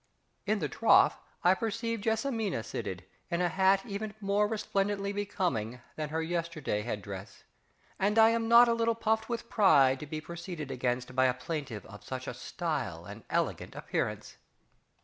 In 0.47 0.57
the 0.57 0.67
trough 0.67 1.19
I 1.43 1.53
perceive 1.53 2.01
JESSIMINA 2.01 2.63
seated, 2.63 3.05
in 3.29 3.39
a 3.39 3.49
hat 3.49 3.85
even 3.85 4.15
more 4.19 4.47
resplendently 4.47 5.13
becoming 5.13 5.79
than 5.95 6.09
her 6.09 6.23
yesterday 6.23 6.81
head 6.81 7.03
dress, 7.03 7.43
and 7.99 8.17
I 8.17 8.29
am 8.31 8.47
not 8.47 8.67
a 8.67 8.73
little 8.73 8.95
puffed 8.95 9.29
with 9.29 9.47
pride 9.47 9.99
to 9.99 10.07
be 10.07 10.19
proceeded 10.19 10.71
against 10.71 11.15
by 11.15 11.25
a 11.25 11.35
plaintiff 11.35 11.85
of 11.85 12.03
such 12.03 12.25
a 12.25 12.33
stylish 12.33 13.11
and 13.11 13.23
elegant 13.29 13.75
appearance. 13.75 14.37